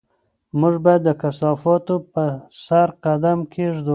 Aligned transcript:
موږ 0.59 0.75
باید 0.85 1.01
د 1.05 1.09
کثافاتو 1.21 1.95
په 2.13 2.23
سر 2.65 2.87
قدم 3.03 3.39
کېږدو. 3.53 3.89